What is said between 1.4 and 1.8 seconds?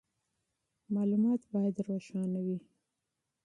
باید